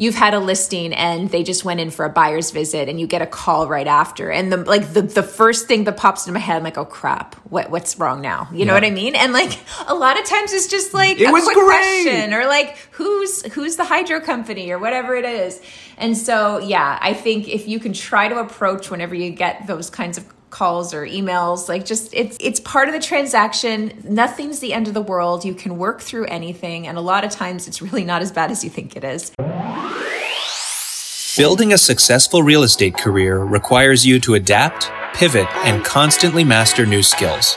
[0.00, 3.06] you've had a listing and they just went in for a buyer's visit and you
[3.06, 4.30] get a call right after.
[4.32, 6.86] And the like the, the first thing that pops into my head I'm like oh
[6.86, 7.34] crap.
[7.50, 8.48] What what's wrong now?
[8.50, 9.14] You know what I mean?
[9.14, 12.04] And like a lot of times it's just like It a was quick great.
[12.04, 15.60] question or like who's who's the hydro company or whatever it is.
[15.98, 19.90] And so yeah I think if you can try to approach whenever you get those
[19.90, 23.92] kinds of calls or emails like just it's it's part of the transaction.
[24.04, 25.44] Nothing's the end of the world.
[25.44, 28.50] You can work through anything and a lot of times it's really not as bad
[28.50, 29.32] as you think it is.
[31.36, 37.02] Building a successful real estate career requires you to adapt, pivot, and constantly master new
[37.02, 37.56] skills.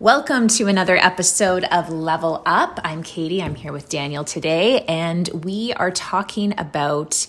[0.00, 2.80] Welcome to another episode of Level Up.
[2.82, 3.42] I'm Katie.
[3.42, 7.26] I'm here with Daniel today, and we are talking about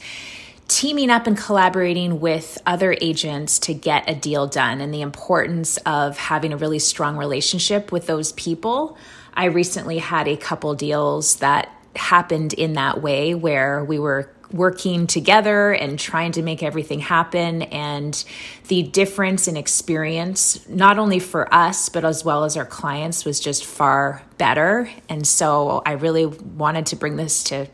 [0.69, 5.75] teaming up and collaborating with other agents to get a deal done and the importance
[5.79, 8.97] of having a really strong relationship with those people.
[9.33, 15.07] I recently had a couple deals that happened in that way where we were working
[15.07, 18.23] together and trying to make everything happen and
[18.67, 23.39] the difference in experience not only for us but as well as our clients was
[23.39, 27.67] just far better and so i really wanted to bring this to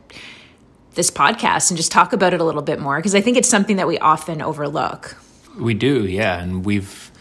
[0.94, 3.50] this podcast and just talk about it a little bit more because i think it's
[3.50, 5.16] something that we often overlook
[5.59, 6.39] We do, yeah.
[6.39, 7.12] And we've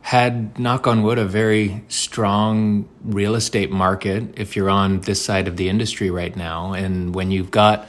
[0.00, 5.46] had, knock on wood, a very strong real estate market if you're on this side
[5.46, 6.72] of the industry right now.
[6.72, 7.86] And when you've got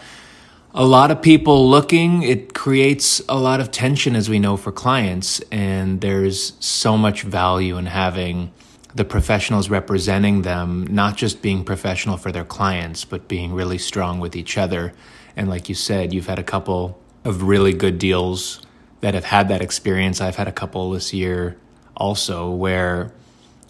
[0.73, 4.71] a lot of people looking, it creates a lot of tension, as we know, for
[4.71, 5.39] clients.
[5.51, 8.51] And there's so much value in having
[8.95, 14.19] the professionals representing them, not just being professional for their clients, but being really strong
[14.19, 14.93] with each other.
[15.35, 18.61] And like you said, you've had a couple of really good deals
[19.01, 20.21] that have had that experience.
[20.21, 21.57] I've had a couple this year
[21.95, 23.13] also where,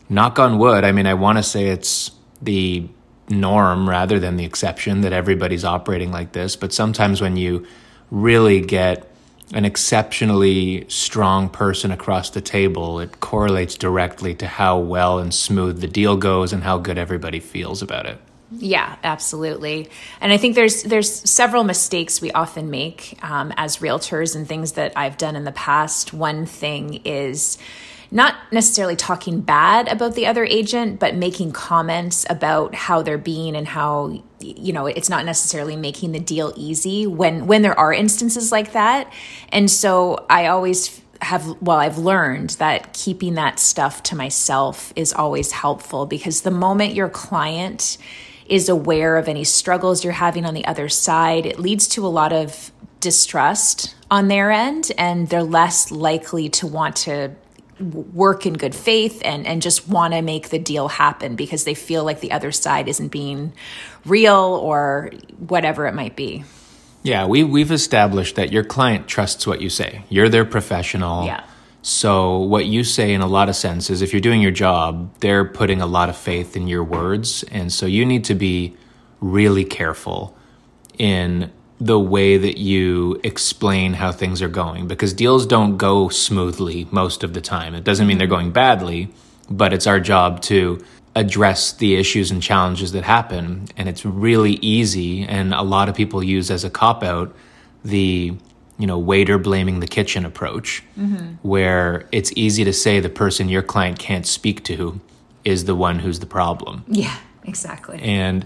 [0.09, 2.11] knock on wood, I mean, I want to say it's
[2.41, 2.88] the
[3.29, 6.56] norm rather than the exception that everybody's operating like this.
[6.56, 7.66] But sometimes when you
[8.11, 9.09] really get
[9.53, 15.79] an exceptionally strong person across the table, it correlates directly to how well and smooth
[15.81, 18.19] the deal goes and how good everybody feels about it.
[18.51, 19.90] Yeah, absolutely.
[20.22, 24.73] And I think there's there's several mistakes we often make um, as realtors and things
[24.73, 26.13] that I've done in the past.
[26.13, 27.57] One thing is
[28.13, 33.56] not necessarily talking bad about the other agent, but making comments about how they're being
[33.56, 37.91] and how you know it's not necessarily making the deal easy when when there are
[37.91, 39.12] instances like that.
[39.50, 45.13] And so I always have well i've learned that keeping that stuff to myself is
[45.13, 47.97] always helpful because the moment your client
[48.47, 52.09] is aware of any struggles you're having on the other side it leads to a
[52.09, 57.34] lot of distrust on their end and they're less likely to want to
[57.79, 61.73] work in good faith and and just want to make the deal happen because they
[61.73, 63.53] feel like the other side isn't being
[64.06, 66.44] real or whatever it might be
[67.03, 70.03] Yeah, we we've established that your client trusts what you say.
[70.09, 71.25] You're their professional.
[71.25, 71.44] Yeah.
[71.81, 75.44] So what you say in a lot of senses, if you're doing your job, they're
[75.44, 78.78] putting a lot of faith in your words, and so you need to be
[79.19, 80.38] really careful
[80.97, 86.88] in the way that you explain how things are going because deals don't go smoothly
[86.91, 87.75] most of the time.
[87.75, 89.09] It doesn't mean they're going badly,
[89.50, 90.84] but it's our job to
[91.16, 93.67] address the issues and challenges that happen.
[93.78, 97.35] And it's really easy, and a lot of people use as a cop out
[97.84, 98.34] the
[98.79, 101.35] you know waiter blaming the kitchen approach, mm-hmm.
[101.47, 105.00] where it's easy to say the person your client can't speak to
[105.44, 106.85] is the one who's the problem.
[106.88, 108.45] yeah exactly And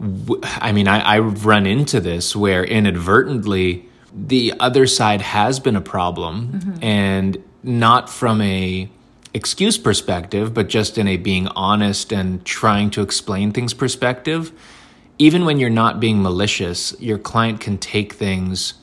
[0.00, 5.80] I mean, I, I've run into this where inadvertently the other side has been a
[5.80, 6.84] problem, mm-hmm.
[6.84, 8.88] and not from a
[9.34, 14.52] excuse perspective, but just in a being honest and trying to explain things perspective.
[15.18, 18.74] Even when you're not being malicious, your client can take things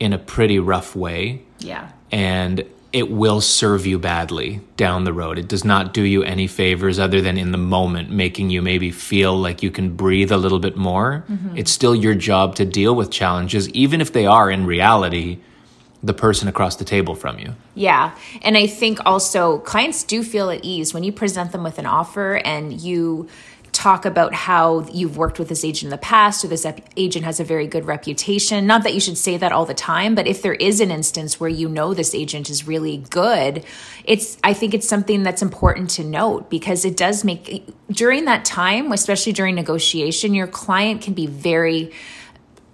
[0.00, 1.42] in a pretty rough way.
[1.58, 1.90] Yeah.
[2.10, 5.38] And it will serve you badly down the road.
[5.38, 8.90] It does not do you any favors other than in the moment making you maybe
[8.90, 11.24] feel like you can breathe a little bit more.
[11.28, 11.56] Mm-hmm.
[11.56, 15.38] It's still your job to deal with challenges, even if they are in reality
[16.02, 17.54] the person across the table from you.
[17.74, 18.16] Yeah.
[18.42, 21.86] And I think also clients do feel at ease when you present them with an
[21.86, 23.28] offer and you
[23.82, 26.64] talk about how you've worked with this agent in the past or this
[26.96, 28.64] agent has a very good reputation.
[28.64, 31.40] Not that you should say that all the time, but if there is an instance
[31.40, 33.64] where you know this agent is really good,
[34.04, 38.44] it's I think it's something that's important to note because it does make during that
[38.44, 41.90] time, especially during negotiation, your client can be very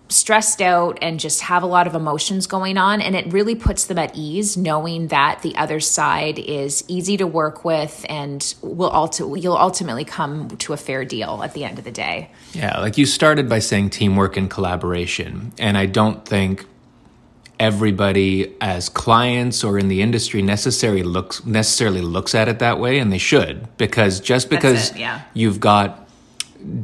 [0.08, 3.84] stressed out and just have a lot of emotions going on and it really puts
[3.84, 8.90] them at ease knowing that the other side is easy to work with and will
[8.90, 12.30] ulti- you'll ultimately come to a fair deal at the end of the day.
[12.52, 16.66] Yeah, like you started by saying teamwork and collaboration and I don't think
[17.60, 22.98] everybody as clients or in the industry necessarily looks necessarily looks at it that way
[22.98, 25.22] and they should because just because it, yeah.
[25.34, 26.08] you've got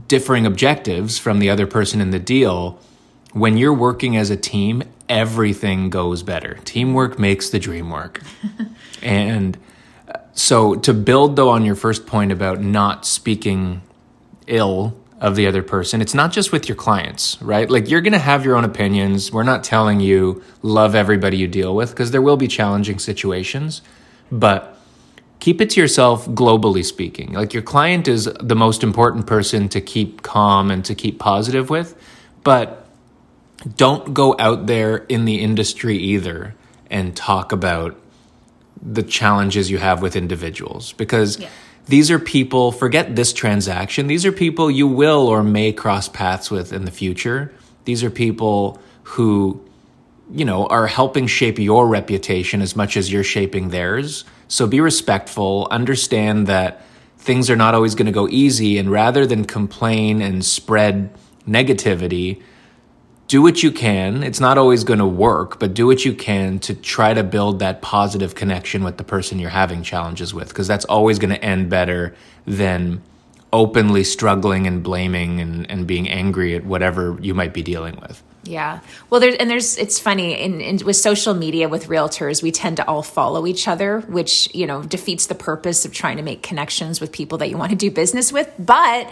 [0.09, 2.79] differing objectives from the other person in the deal
[3.35, 8.23] when you're working as a team everything goes better teamwork makes the dream work
[9.03, 9.59] and
[10.09, 13.83] uh, so to build though on your first point about not speaking
[14.47, 16.03] ill of the other person.
[16.03, 17.71] It's not just with your clients, right?
[17.71, 19.33] Like you're going to have your own opinions.
[19.33, 23.81] We're not telling you love everybody you deal with because there will be challenging situations,
[24.31, 24.77] but
[25.41, 27.33] keep it to yourself globally speaking.
[27.33, 31.71] Like your client is the most important person to keep calm and to keep positive
[31.71, 31.99] with,
[32.43, 32.84] but
[33.77, 36.55] don't go out there in the industry either
[36.91, 37.99] and talk about
[38.83, 41.49] the challenges you have with individuals because yeah
[41.87, 46.51] these are people, forget this transaction, these are people you will or may cross paths
[46.51, 47.53] with in the future.
[47.85, 49.63] These are people who,
[50.33, 54.25] you know, are helping shape your reputation as much as you're shaping theirs.
[54.49, 56.87] So be respectful, understand that
[57.19, 61.13] things are not always going to go easy, and rather than complain and spread
[61.47, 62.43] negativity,
[63.27, 64.23] do what you can.
[64.23, 67.61] It's not always going to work, but do what you can to try to build
[67.61, 71.43] that positive connection with the person you're having challenges with, because that's always going to
[71.43, 72.15] end better
[72.47, 73.03] than
[73.53, 78.23] openly struggling and blaming and, and being angry at whatever you might be dealing with.
[78.43, 78.81] Yeah.
[79.09, 82.77] Well, there's, and there's, it's funny in, in, with social media with realtors, we tend
[82.77, 86.43] to all follow each other, which, you know, defeats the purpose of trying to make
[86.43, 88.53] connections with people that you want to do business with.
[88.59, 89.11] But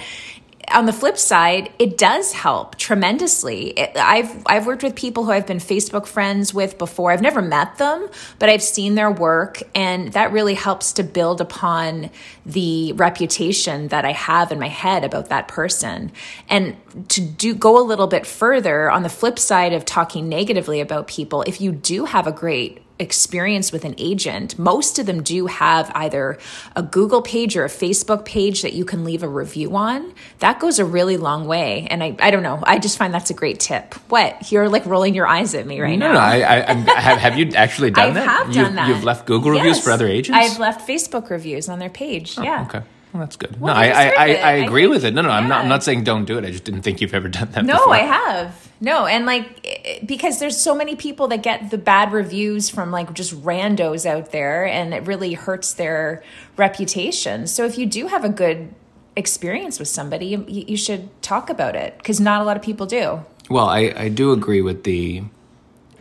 [0.74, 3.70] on the flip side, it does help tremendously.
[3.70, 7.12] It, I've I've worked with people who I've been Facebook friends with before.
[7.12, 8.08] I've never met them,
[8.38, 12.10] but I've seen their work, and that really helps to build upon
[12.44, 16.12] the reputation that I have in my head about that person.
[16.48, 16.76] And
[17.10, 21.06] to do go a little bit further on the flip side of talking negatively about
[21.06, 25.46] people, if you do have a great experience with an agent, most of them do
[25.46, 26.38] have either
[26.74, 30.14] a Google page or a Facebook page that you can leave a review on.
[30.38, 31.86] That goes a really long way.
[31.90, 32.62] And I, I don't know.
[32.62, 33.94] I just find that's a great tip.
[34.08, 34.50] What?
[34.50, 36.12] You're like rolling your eyes at me right no, now.
[36.12, 36.44] No, no.
[36.46, 38.24] I, I, have, have you actually done I that?
[38.24, 38.88] have you've, done that.
[38.88, 39.62] You've left Google yes.
[39.62, 40.38] reviews for other agents?
[40.38, 42.38] I've left Facebook reviews on their page.
[42.38, 42.66] Oh, yeah.
[42.68, 42.82] Okay.
[43.12, 43.60] Well, that's good.
[43.60, 45.12] Well, no, I, I, I, I, agree think, with it.
[45.12, 45.36] No, no, yeah.
[45.36, 45.62] I'm not.
[45.62, 46.44] I'm not saying don't do it.
[46.44, 47.64] I just didn't think you've ever done that.
[47.64, 47.94] No, before.
[47.94, 48.72] I have.
[48.80, 53.12] No, and like because there's so many people that get the bad reviews from like
[53.12, 56.22] just randos out there, and it really hurts their
[56.56, 57.46] reputation.
[57.46, 58.74] So if you do have a good
[59.14, 62.86] experience with somebody, you, you should talk about it because not a lot of people
[62.86, 63.22] do.
[63.50, 65.22] Well, I, I do agree with the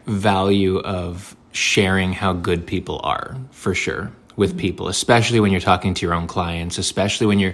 [0.05, 4.11] value of sharing how good people are for sure
[4.41, 7.53] with people, especially when you're talking to your own clients, especially when you're,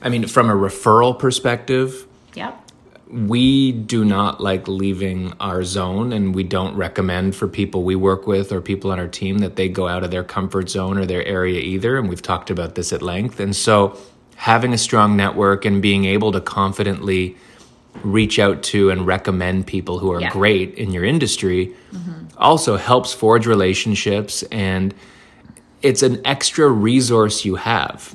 [0.00, 2.06] I mean, from a referral perspective.
[2.34, 2.64] Yep.
[3.10, 8.28] We do not like leaving our zone, and we don't recommend for people we work
[8.28, 11.06] with or people on our team that they go out of their comfort zone or
[11.06, 11.98] their area either.
[11.98, 13.40] And we've talked about this at length.
[13.40, 13.98] And so,
[14.36, 17.36] having a strong network and being able to confidently
[18.04, 20.30] reach out to and recommend people who are yeah.
[20.30, 22.26] great in your industry mm-hmm.
[22.36, 24.94] also helps forge relationships and
[25.82, 28.14] it's an extra resource you have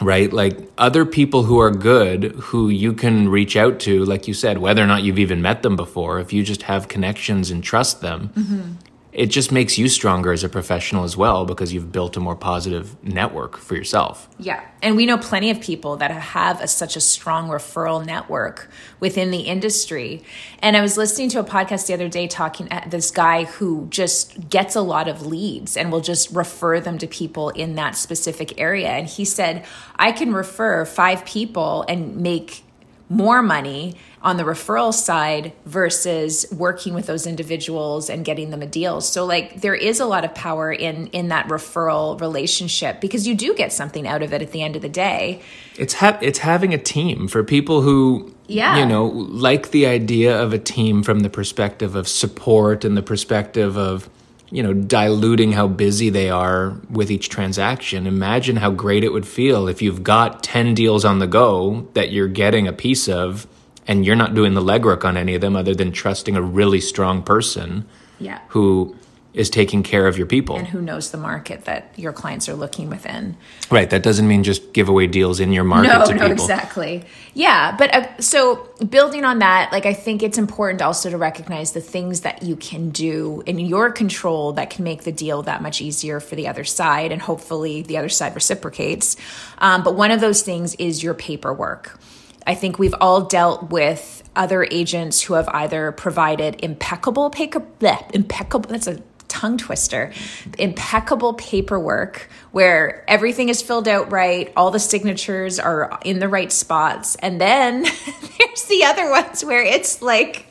[0.00, 0.32] right?
[0.32, 4.58] Like other people who are good who you can reach out to like you said
[4.58, 8.00] whether or not you've even met them before if you just have connections and trust
[8.00, 8.72] them mm-hmm
[9.12, 12.34] it just makes you stronger as a professional as well because you've built a more
[12.34, 14.28] positive network for yourself.
[14.38, 14.64] Yeah.
[14.80, 19.30] And we know plenty of people that have a, such a strong referral network within
[19.30, 20.22] the industry.
[20.60, 23.86] And I was listening to a podcast the other day talking at this guy who
[23.90, 27.96] just gets a lot of leads and will just refer them to people in that
[27.96, 28.88] specific area.
[28.88, 29.66] And he said,
[29.96, 32.64] I can refer five people and make
[33.12, 38.66] more money on the referral side versus working with those individuals and getting them a
[38.66, 39.00] deal.
[39.00, 43.34] So like there is a lot of power in in that referral relationship because you
[43.34, 45.42] do get something out of it at the end of the day.
[45.76, 48.78] It's ha- it's having a team for people who yeah.
[48.78, 53.02] you know like the idea of a team from the perspective of support and the
[53.02, 54.08] perspective of
[54.52, 58.06] you know, diluting how busy they are with each transaction.
[58.06, 62.12] Imagine how great it would feel if you've got 10 deals on the go that
[62.12, 63.46] you're getting a piece of
[63.88, 66.80] and you're not doing the legwork on any of them other than trusting a really
[66.80, 67.86] strong person
[68.20, 68.38] Yeah.
[68.48, 68.94] who
[69.34, 70.56] is taking care of your people.
[70.56, 73.36] and who knows the market that your clients are looking within.
[73.70, 73.88] right.
[73.88, 76.44] That doesn't mean just give away deals in your market no, to no, people.
[76.44, 77.04] exactly.
[77.34, 81.72] Yeah, but uh, so building on that, like I think it's important also to recognize
[81.72, 85.62] the things that you can do in your control that can make the deal that
[85.62, 89.16] much easier for the other side, and hopefully the other side reciprocates.
[89.58, 91.98] Um, but one of those things is your paperwork.
[92.46, 98.10] I think we've all dealt with other agents who have either provided impeccable paper, bleh,
[98.12, 98.70] impeccable.
[98.70, 99.00] That's a
[99.32, 100.12] tongue twister
[100.58, 106.52] impeccable paperwork where everything is filled out right all the signatures are in the right
[106.52, 107.82] spots and then
[108.38, 110.46] there's the other ones where it's like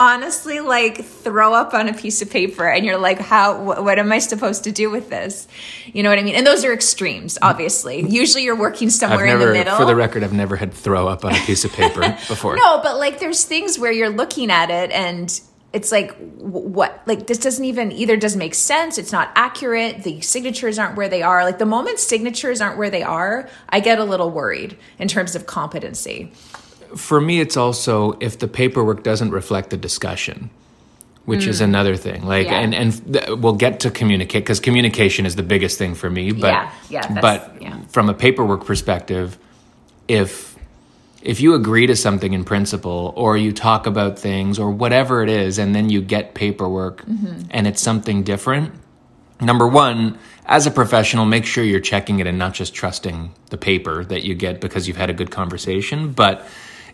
[0.00, 3.98] honestly like throw up on a piece of paper and you're like how wh- what
[3.98, 5.46] am i supposed to do with this?
[5.92, 6.36] You know what i mean?
[6.36, 8.00] And those are extremes obviously.
[8.08, 9.76] Usually you're working somewhere in the middle.
[9.76, 12.56] for the record, I've never had throw up on a piece of paper before.
[12.56, 15.38] no, but like there's things where you're looking at it and
[15.72, 20.20] it's like what like this doesn't even either doesn't make sense it's not accurate the
[20.22, 23.98] signatures aren't where they are like the moment signatures aren't where they are i get
[23.98, 26.32] a little worried in terms of competency
[26.96, 30.48] for me it's also if the paperwork doesn't reflect the discussion
[31.26, 32.50] which is another thing like Mm.
[32.50, 32.60] Yeah.
[32.60, 36.32] and and th- we'll get to communicate because communication is the biggest thing for me
[36.32, 37.76] but Yeah, yeah, but yeah.
[37.88, 39.36] from a paperwork perspective
[40.08, 40.47] if
[41.22, 45.28] if you agree to something in principle or you talk about things or whatever it
[45.28, 47.42] is and then you get paperwork Mm-hmm.
[47.50, 48.72] and it's something different
[49.40, 53.56] number one as a professional make sure you're checking it and not just trusting the
[53.58, 56.44] paper that you get because you've had a good conversation but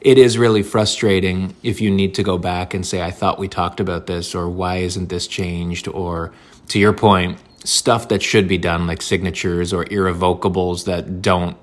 [0.01, 3.49] it is really frustrating if you need to go back and say i thought we
[3.49, 6.33] talked about this or why isn't this changed or
[6.69, 11.57] to your point stuff that should be done like signatures or irrevocables that don't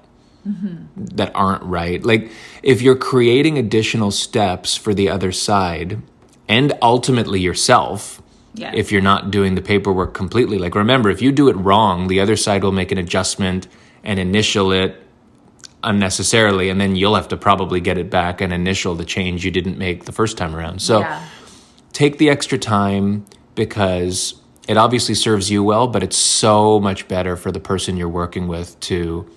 [0.47, 1.05] Mm-hmm.
[1.17, 2.03] that aren't right.
[2.03, 2.31] Like
[2.63, 6.01] if you're creating additional steps for the other side
[6.47, 8.21] and ultimately yourself,
[8.55, 8.71] Yeah.
[8.73, 10.57] if you're not doing the paperwork completely.
[10.57, 13.67] Like remember, if you do it wrong, the other side will make an adjustment
[14.03, 14.95] and initial it
[15.83, 19.51] unnecessarily and then you'll have to probably get it back and initial the change you
[19.51, 20.81] didn't make the first time around.
[20.81, 21.27] So yeah
[21.93, 24.35] take the extra time because
[24.67, 28.47] it obviously serves you well, but it's so much better for the person you're working
[28.47, 29.29] with to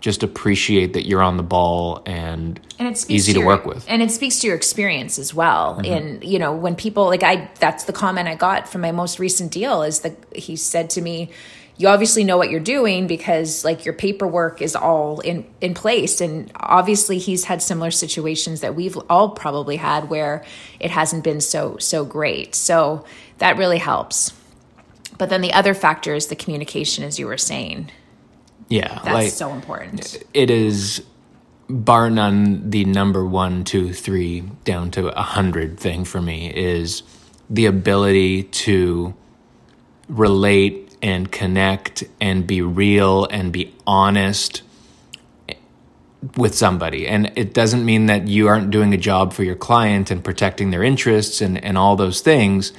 [0.00, 3.66] just appreciate that you're on the ball and, and it speaks easy to your- work
[3.66, 3.84] with.
[3.88, 5.74] and it speaks to your experience as well.
[5.76, 5.92] Mm-hmm.
[5.92, 9.18] And you know when people like i that's the comment i got from my most
[9.18, 11.30] recent deal is that he said to me
[11.80, 16.20] you obviously know what you're doing because like your paperwork is all in in place.
[16.20, 20.44] And obviously he's had similar situations that we've all probably had where
[20.78, 22.54] it hasn't been so so great.
[22.54, 23.06] So
[23.38, 24.34] that really helps.
[25.16, 27.90] But then the other factor is the communication as you were saying
[28.70, 31.02] yeah, that's like so important it is
[31.70, 37.02] bar none the number one, two, three down to a hundred thing for me is
[37.48, 39.14] the ability to
[40.08, 44.62] relate and connect and be real and be honest
[46.36, 47.06] with somebody.
[47.06, 50.70] And it doesn't mean that you aren't doing a job for your client and protecting
[50.70, 52.72] their interests and, and all those things,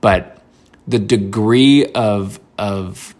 [0.00, 0.42] but
[0.86, 3.14] the degree of of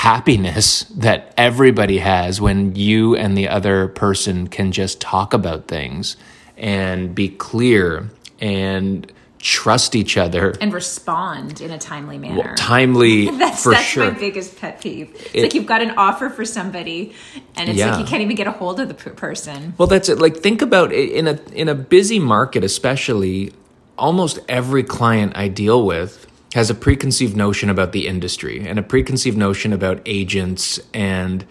[0.00, 6.16] happiness that everybody has when you and the other person can just talk about things
[6.58, 13.30] and be clear and trust each other and respond in a timely manner Well, timely
[13.38, 15.12] That's for that's sure my biggest pet peeve.
[15.14, 17.14] It's It- like you've got an offer for somebody,
[17.56, 17.90] and it's Yeah.
[17.92, 19.72] like you can't even get a hold of the person.
[19.78, 20.18] Well, that's it.
[20.18, 23.52] Like, think about it in a in a busy market, especially.
[23.98, 28.82] Almost every client I deal with has a preconceived notion about the industry and a
[28.82, 31.44] preconceived notion about agents, and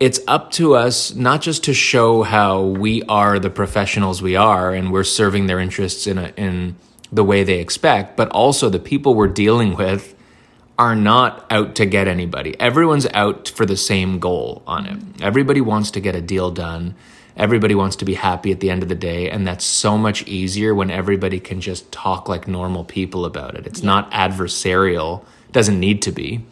[0.00, 4.74] it's up to us not just to show how we are the professionals we are
[4.74, 6.74] and we're serving their interests in a, in
[7.12, 10.14] the way they expect, but also the people we're dealing with
[10.78, 12.58] are not out to get anybody.
[12.58, 15.22] Everyone's out for the same goal on it.
[15.22, 16.94] Everybody wants to get a deal done.
[17.36, 19.30] Everybody wants to be happy at the end of the day.
[19.30, 23.66] And that's so much easier when everybody can just talk like normal people about it.
[23.66, 26.44] It's not adversarial, It doesn't need to be.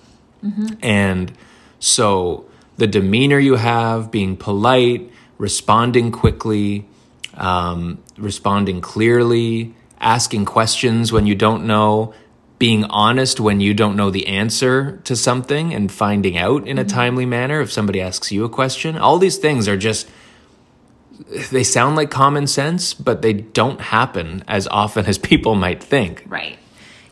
[0.83, 1.33] And
[1.79, 2.47] so
[2.77, 6.87] the demeanor you have, being polite, responding quickly,
[7.35, 12.15] um, responding clearly, asking questions when you don't know,
[12.59, 16.85] being honest when you don't know the answer to something and finding out in a
[16.85, 18.99] timely manner if somebody asks you a question.
[18.99, 20.09] All these things are just
[21.51, 26.25] they sound like common sense, but they don't happen as often as people might think.
[26.27, 26.59] Right.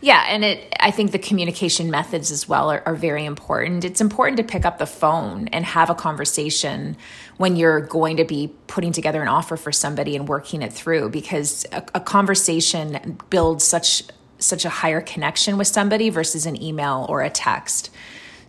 [0.01, 3.85] Yeah, and it I think the communication methods as well are, are very important.
[3.85, 6.97] It's important to pick up the phone and have a conversation
[7.37, 11.11] when you're going to be putting together an offer for somebody and working it through
[11.11, 14.05] because a, a conversation builds such
[14.39, 17.91] such a higher connection with somebody versus an email or a text.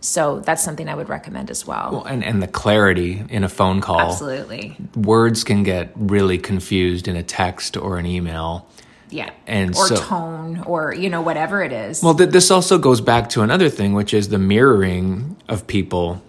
[0.00, 1.90] So that's something I would recommend as well.
[1.92, 4.00] Well, and, and the clarity in a phone call.
[4.00, 4.76] Absolutely.
[4.94, 8.66] Words can get really confused in a text or an email.
[9.10, 9.30] Yeah.
[9.46, 12.02] And or so- tone or you know whatever it is.
[12.02, 16.22] Well, th- this also goes back to another thing, which is the mirroring of people.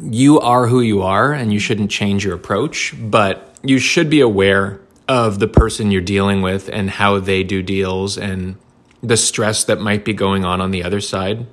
[0.00, 4.20] You are who you are, and you shouldn't change your approach, but you should be
[4.20, 8.56] aware of the person you're dealing with and how they do deals and
[9.02, 11.46] the stress that might be going on on the other side.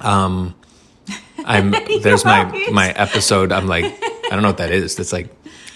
[0.00, 0.54] Um,
[1.44, 1.70] I'm
[2.02, 3.52] there's my my episode.
[3.52, 4.96] I'm like, I don't know what that is.
[4.96, 5.28] That's like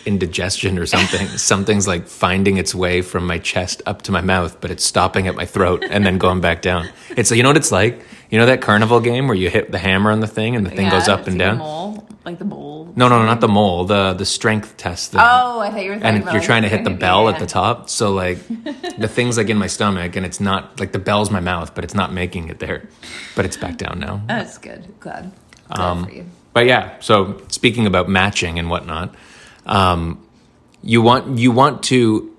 [0.07, 1.27] indigestion or something.
[1.39, 5.29] Something's like finding its way from my chest up to my mouth, but it's stopping
[5.29, 6.89] at my throat and then going back down.
[7.11, 8.01] It's you know what it's like.
[8.31, 10.71] You know that carnival game where you hit the hammer on the thing and the
[10.71, 11.59] thing goes up and like down.
[11.59, 12.68] mole, like the mole.
[12.99, 13.85] No, no, not the mole.
[13.85, 15.13] The the strength test.
[15.13, 15.21] Thing.
[15.23, 16.01] Oh, I thought you were.
[16.01, 16.23] Thinking.
[16.23, 17.31] And you're trying to hit the bell yeah.
[17.31, 17.89] at the top.
[17.89, 18.39] So like
[18.99, 21.85] the thing's like in my stomach, and it's not like the bell's my mouth, but
[21.85, 22.89] it's not making it there.
[23.37, 24.21] But it's back down now.
[24.27, 24.83] That's good.
[24.99, 25.31] Glad.
[25.69, 26.27] Glad Um, for you.
[26.55, 29.15] But yeah, so speaking about matching and whatnot,
[29.67, 30.19] um,
[30.83, 32.35] you want you want to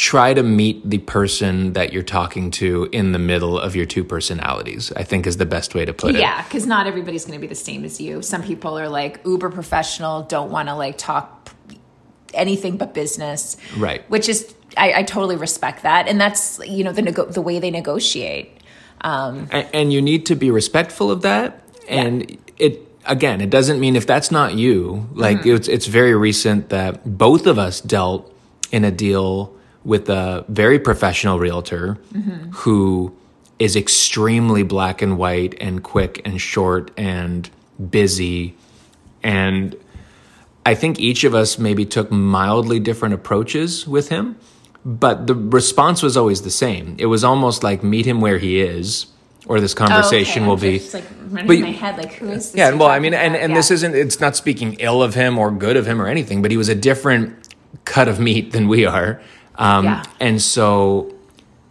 [0.00, 4.02] try to meet the person that you're talking to in the middle of your two
[4.02, 4.90] personalities.
[4.96, 6.20] I think is the best way to put it.
[6.20, 8.22] Yeah, because not everybody's going to be the same as you.
[8.22, 11.50] Some people are like uber professional, don't want to like talk
[12.32, 13.58] anything but business.
[13.76, 14.08] Right.
[14.08, 17.58] Which is, I, I totally respect that, and that's you know the nego- the way
[17.58, 18.56] they negotiate.
[19.02, 23.80] Um, A- and you need to be respectful of that and it again it doesn't
[23.80, 25.56] mean if that's not you like Mm-hmm.
[25.56, 28.30] it's it's very recent that both of us dealt
[28.70, 32.50] in a deal with a very professional realtor Mm-hmm.
[32.52, 33.14] who
[33.58, 37.48] is extremely black and white and quick and short and
[37.90, 38.54] busy
[39.22, 39.76] and
[40.66, 44.36] I think each of us maybe took mildly different approaches with him,
[44.84, 46.96] but the response was always the same.
[46.98, 49.06] It was almost like meet him where he is,
[49.46, 50.76] or this conversation will be.
[50.76, 52.58] It's like running But in my head, like who is this?
[52.58, 53.56] Yeah, well, I mean, and, and Yeah.
[53.58, 56.50] this isn't, it's not speaking ill of him or good of him or anything, but
[56.50, 57.34] he was a different
[57.86, 59.20] cut of meat than we are.
[59.56, 60.02] Um, Yeah.
[60.20, 61.12] And so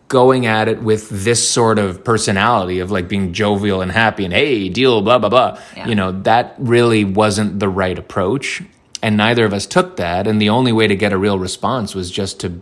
[0.07, 4.33] going at it with this sort of personality of like being jovial and happy and
[4.33, 5.87] hey, deal, blah, blah, blah, Yeah.
[5.87, 8.63] you know, that really wasn't the right approach.
[9.03, 10.25] And neither of us took that.
[10.27, 12.61] And the only way to get a real response was just to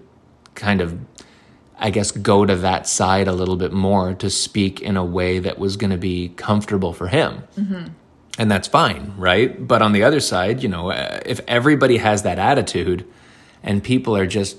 [0.55, 0.97] kind of
[1.79, 5.37] I guess, go to that side a little bit more to speak in a way
[5.37, 7.43] that was going to be comfortable for him.
[8.39, 9.67] And that's fine, right?
[9.67, 13.05] But on the other side, you know, if everybody has that attitude
[13.61, 14.57] and people are just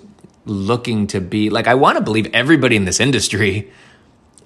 [0.48, 3.70] looking to be like, I want to believe everybody in this industry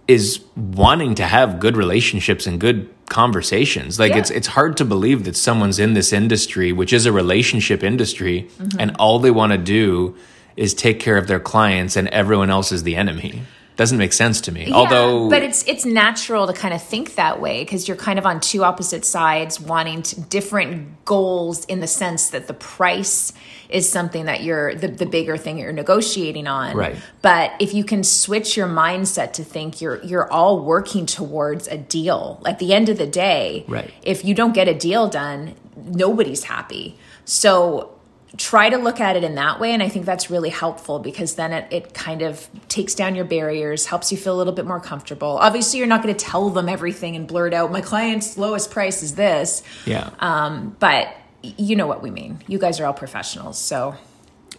[0.09, 3.99] is wanting to have good relationships and good conversations.
[3.99, 4.19] Like Yeah.
[4.19, 8.49] it's it's hard to believe that someone's in this industry, which is a relationship industry,
[8.59, 8.81] mm-hmm.
[8.81, 10.17] and all they want to do
[10.57, 13.43] is take care of their clients and everyone else is the enemy.
[13.77, 14.67] Doesn't make sense to me.
[14.67, 18.19] Yeah, Although but it's it's natural to kind of think that way because you're kind
[18.19, 23.33] of on two opposite sides, wanting to, different goals in the sense that the price
[23.71, 26.77] is something that you're the, the bigger thing you're negotiating on.
[26.77, 26.97] Right.
[27.23, 31.79] But if you can switch your mindset to think you're you're all working towards a
[31.79, 32.43] deal.
[32.45, 33.91] At the end of the day, Right.
[34.03, 36.99] if you don't get a deal done, nobody's happy.
[37.25, 37.91] So
[38.38, 41.35] try to look at it in that way and i think that's really helpful because
[41.35, 44.64] then it, it kind of takes down your barriers helps you feel a little bit
[44.64, 45.38] more comfortable.
[45.38, 49.03] Obviously you're not going to tell them everything and blurt out my client's lowest price
[49.03, 49.62] is this.
[49.85, 50.11] Yeah.
[50.21, 52.42] um, but you know what we mean.
[52.47, 53.95] You guys are all professionals so.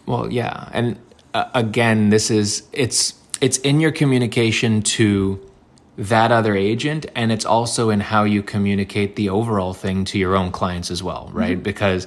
[0.06, 0.98] Well, yeah, and
[1.32, 5.40] uh, again, this is it's it's in your communication to
[5.96, 10.36] that other agent, and it's also in how you communicate the overall thing to your
[10.36, 11.62] own clients as well, right?
[11.62, 12.06] Because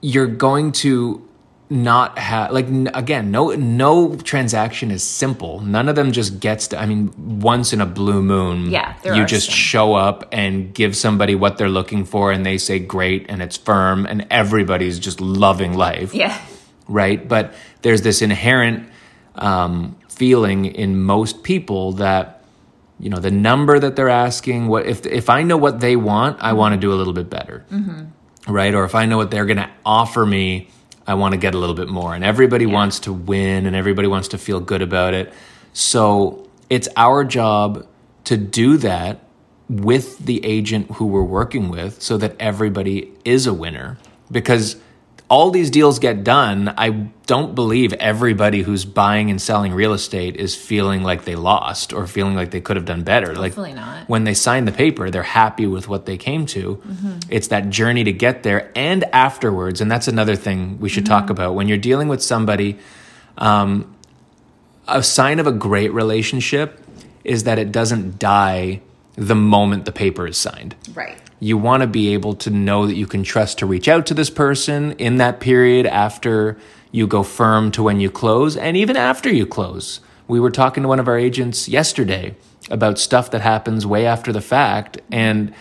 [0.00, 1.26] you're going to
[1.72, 6.66] not have like n- again no no transaction is simple none of them just gets
[6.66, 9.54] to i mean once in a blue moon Yeah, you just some.
[9.54, 13.56] show up and give somebody what they're looking for and they say great and it's
[13.56, 16.40] firm and everybody's just loving life yeah
[16.88, 17.28] right?
[17.28, 18.88] But there's this inherent
[19.36, 22.42] um, feeling in most people that
[22.98, 24.66] you know the number that they're asking.
[24.66, 27.30] What if if I know what they want, I want to do a little bit
[27.30, 27.64] better,
[28.50, 28.74] right?
[28.74, 30.68] Or if I know what they're going to offer me,
[31.06, 32.14] I want to get a little bit more.
[32.14, 35.32] And everybody wants to win, and everybody wants to feel good about it.
[35.72, 37.86] So it's our job
[38.24, 39.20] to do that
[39.68, 43.98] with the agent who we're working with so that everybody is a winner
[44.30, 44.76] because
[45.30, 46.90] all these deals get done, I
[47.26, 52.08] don't believe everybody who's buying and selling real estate is feeling like they lost or
[52.08, 53.32] feeling like they could have done better.
[53.32, 54.08] Hopefully like not.
[54.08, 56.82] when they sign the paper, they're happy with what they came to.
[57.28, 59.80] It's that journey to get there and afterwards.
[59.80, 61.54] And that's another thing we should talk about.
[61.54, 62.76] When you're dealing with somebody,
[63.38, 63.94] um,
[64.88, 66.80] a sign of a great relationship
[67.22, 68.80] is that it doesn't die
[69.14, 71.18] the moment the paper is signed Right.
[71.40, 74.14] You want to be able to know that you can trust to reach out to
[74.14, 76.58] this person in that period after
[76.92, 80.00] you go firm to when you close and even after you close.
[80.28, 82.36] We were talking to one of our agents yesterday
[82.70, 85.00] about stuff that happens way after the fact.
[85.10, 85.54] And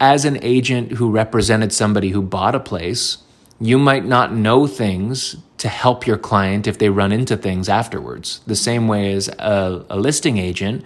[0.00, 3.18] as an agent who represented somebody who bought a place,
[3.60, 8.40] you might not know things to help your client if they run into things afterwards.
[8.46, 10.82] The same way as a, a listing agent,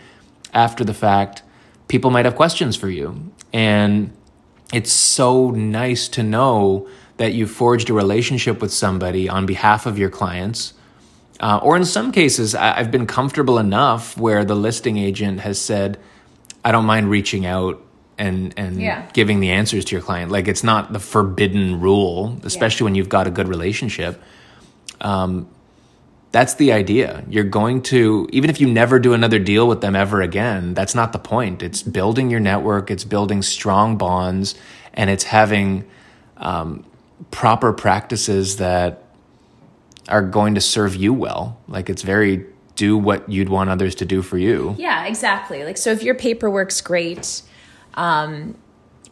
[0.53, 1.43] after the fact,
[1.87, 3.31] people might have questions for you.
[3.53, 4.13] And
[4.75, 9.99] it's so nice to know that you forged a relationship with somebody on behalf of
[9.99, 10.75] your clients.
[11.41, 15.61] Uh, or in some cases, I- I've been comfortable enough where the listing agent has
[15.61, 15.99] said,
[16.65, 17.81] I don't mind reaching out
[18.19, 19.03] and, and Yeah.
[19.13, 20.31] giving the answers to your client.
[20.33, 24.21] Like it's not the forbidden rule, especially when you've got a good relationship.
[25.01, 25.47] Um,
[26.35, 27.23] that's the idea.
[27.29, 30.93] You're going to, even if you never do another deal with them ever again, that's
[30.93, 31.63] not the point.
[31.63, 34.57] It's building your network, it's building strong bonds,
[34.95, 35.89] and it's having
[36.39, 36.85] um,
[37.31, 39.05] proper practices that
[40.09, 41.57] are going to serve you well.
[41.69, 42.45] Like it's very
[42.75, 44.75] do what you'd want others to do for you.
[44.77, 45.63] Yeah, exactly.
[45.63, 47.43] Like, so if your paperwork's great,
[47.95, 48.59] um,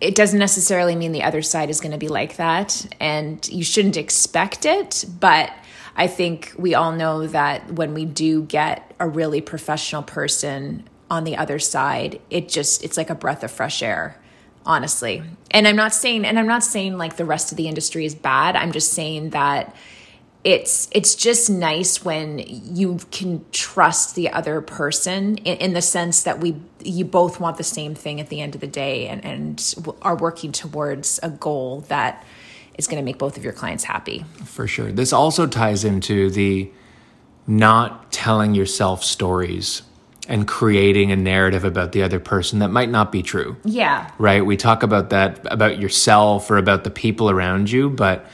[0.00, 2.84] it doesn't necessarily mean the other side is going to be like that.
[2.98, 5.04] And you shouldn't expect it.
[5.20, 5.52] But
[5.94, 11.24] I think we all know that when we do get a really professional person on
[11.24, 14.18] the other side, it just, it's like a breath of fresh air
[14.64, 15.22] honestly.
[15.50, 18.14] And I'm not saying and I'm not saying like the rest of the industry is
[18.14, 18.56] bad.
[18.56, 19.74] I'm just saying that
[20.44, 26.24] it's it's just nice when you can trust the other person in, in the sense
[26.24, 29.24] that we you both want the same thing at the end of the day and
[29.24, 32.24] and are working towards a goal that
[32.78, 34.24] is going to make both of your clients happy.
[34.44, 34.92] For sure.
[34.92, 36.70] This also ties into the
[37.46, 39.82] not telling yourself stories
[40.28, 43.56] and creating a narrative about the other person that might not be true.
[43.64, 44.10] Yeah.
[44.18, 44.44] right?
[44.44, 48.24] We talk about that about yourself or about the people around you, but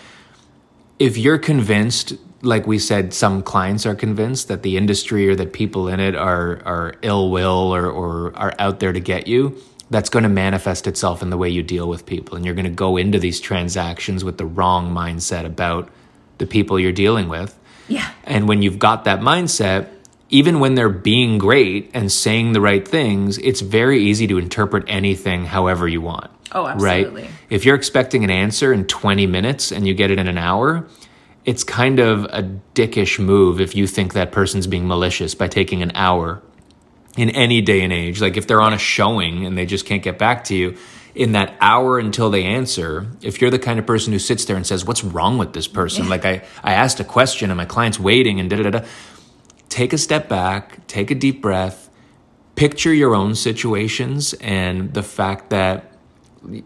[0.98, 5.52] if you're convinced, like we said, some clients are convinced that the industry or that
[5.52, 9.56] people in it are are ill will or, or are out there to get you,
[9.90, 12.36] that's going to manifest itself in the way you deal with people.
[12.36, 15.88] And you're going to go into these transactions with the wrong mindset about
[16.38, 17.58] the people you're dealing with.
[17.88, 18.10] Yeah.
[18.24, 19.88] And when you've got that mindset,
[20.30, 24.84] even when they're being great and saying the right things, it's very easy to interpret
[24.86, 26.30] anything however you want.
[26.52, 27.22] Oh, absolutely.
[27.22, 27.30] Right?
[27.50, 30.86] If you're expecting an answer in 20 minutes and you get it in an hour,
[31.44, 32.42] it's kind of a
[32.74, 36.42] dickish move if you think that person's being malicious by taking an hour
[37.18, 38.20] in any day and age.
[38.20, 40.76] Like if they're on a showing and they just can't get back to you,
[41.14, 44.56] in that hour until they answer, if you're the kind of person who sits there
[44.56, 46.08] and says, What's wrong with this person?
[46.08, 48.86] Like I, I asked a question and my client's waiting and da da da.
[49.68, 51.90] Take a step back, take a deep breath,
[52.54, 55.92] picture your own situations and the fact that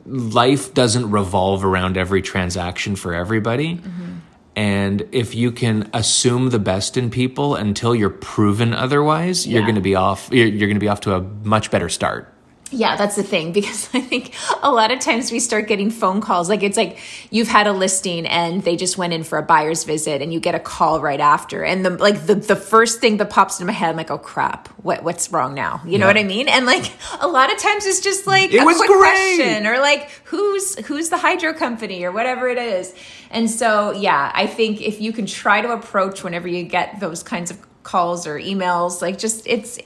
[0.04, 3.76] life doesn't revolve around every transaction for everybody.
[3.76, 4.12] Mm-hmm.
[4.54, 9.76] And if you can assume the best in people until you're proven otherwise, you're going
[9.76, 10.28] to be off.
[10.30, 12.31] You're, you're going to be off to a much better start.
[12.72, 16.20] Yeah, that's the thing because I think a lot of times we start getting phone
[16.20, 16.48] calls.
[16.48, 16.98] Like it's like
[17.30, 20.40] you've had a listing and they just went in for a buyer's visit and you
[20.40, 21.64] get a call right after.
[21.64, 24.18] And the like the, the first thing that pops into my head, I'm like, oh
[24.18, 25.82] crap, what what's wrong now?
[25.84, 26.48] You know what I mean?
[26.48, 29.36] And like a lot of times it's just like It a was quick great.
[29.36, 32.94] question or like who's who's the hydro company or whatever it is.
[33.30, 37.22] And so yeah, I think if you can try to approach whenever you get those
[37.22, 39.78] kinds of calls or emails, like just it's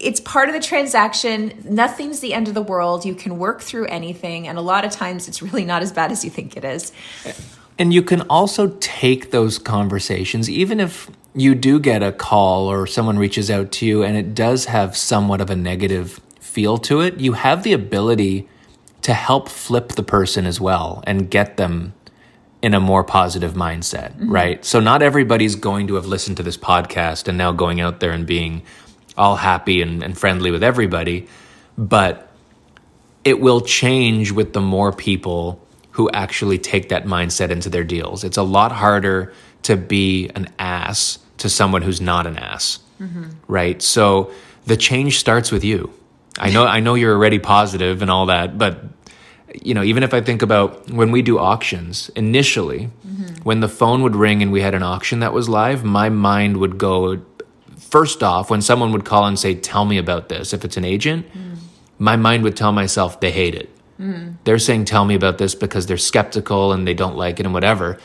[0.00, 1.52] it's part of the transaction.
[1.64, 3.04] Nothing's the end of the world.
[3.04, 4.48] You can work through anything.
[4.48, 6.92] And a lot of times it's really not as bad as you think it is.
[7.78, 12.86] And you can also take those conversations, even if you do get a call or
[12.86, 17.00] someone reaches out to you and it does have somewhat of a negative feel to
[17.00, 18.48] it, you have the ability
[19.02, 21.94] to help flip the person as well and get them
[22.62, 24.30] in a more positive mindset, mm-hmm.
[24.30, 24.64] right?
[24.64, 28.10] So not everybody's going to have listened to this podcast and now going out there
[28.10, 28.62] and being
[29.20, 31.28] all happy and, and friendly with everybody,
[31.76, 32.28] but
[33.22, 35.60] it will change with the more people
[35.92, 38.24] who actually take that mindset into their deals.
[38.24, 39.32] It's a lot harder
[39.64, 43.24] to be an ass to someone who's not an ass, mm-hmm.
[43.46, 43.82] right?
[43.82, 44.32] So
[44.66, 45.92] the change starts with you.
[46.38, 48.84] I know, I know you're already positive and all that, but
[49.62, 53.42] you know, even if I think about when we do auctions initially, mm-hmm.
[53.42, 56.56] when the phone would ring and we had an auction that was live, my mind
[56.58, 57.20] would go
[57.90, 60.52] first off when someone would call and say, Tell me about this.
[60.52, 61.26] If it's an agent,
[61.98, 63.68] my mind would tell myself they hate it.
[64.44, 67.52] They're saying, Tell me about this because they're skeptical and they don't like it and
[67.54, 67.98] whatever.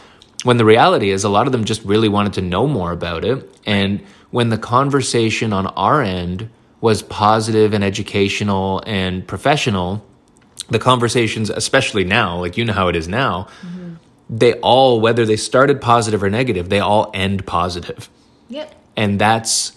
[0.44, 3.26] When the reality is, a lot of them just really wanted to know more about
[3.26, 3.50] it.
[3.66, 6.50] And when the conversation on our end
[6.82, 10.06] was positive and educational and professional,
[10.70, 13.48] the conversations, especially now, like you know how it is now,
[14.30, 18.10] they all, whether they started positive or negative, they all end positive.
[18.50, 18.76] Yep.
[18.98, 19.75] And that's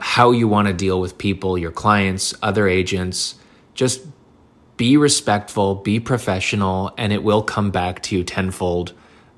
[0.00, 3.34] how you want to deal with people, your clients, other agents.
[3.74, 4.00] Just
[4.76, 8.92] be respectful, be professional, and it will come back to you tenfold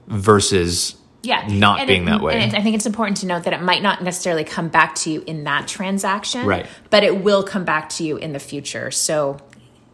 [0.06, 2.34] versus yeah not And being it- that way.
[2.34, 4.96] and it- i think it's important to note that it might not necessarily come back
[4.96, 6.66] to you in that transaction Right.
[6.90, 9.36] but it will come back to you in the future so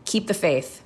[0.07, 0.83] keep the faith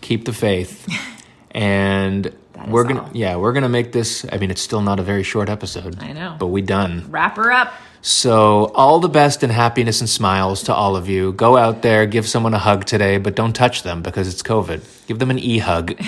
[0.00, 0.86] Keep the faith.
[1.56, 2.34] And
[2.68, 5.48] we're gonna yeah, we're gonna make this I mean it's still not a very short
[5.48, 5.96] episode.
[6.02, 6.34] I know.
[6.38, 7.06] But we done.
[7.10, 7.72] wrap her up
[8.06, 11.32] So, all the best and happiness and smiles to all of you.
[11.32, 15.06] Go out there, give someone a hug today, but don't touch them because it's COVID.
[15.06, 15.98] Give them an e hug.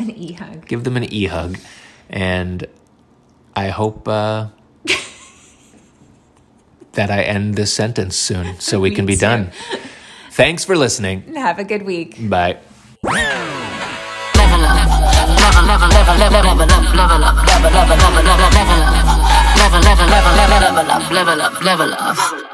[0.00, 1.56] an e-hug give them an e hug.
[2.10, 2.66] And
[3.54, 4.48] I hope uh,
[6.94, 9.20] that I end this sentence soon so we can be too.
[9.20, 9.52] done.
[10.32, 11.34] Thanks for listening.
[11.36, 12.58] have a good week Bye.
[13.04, 13.22] level
[14.64, 14.90] up,
[15.38, 19.33] level, level, level, level, level up, level up, level, level, level, level, level up,
[19.80, 22.53] level, level, level, level, level up, level up, level up.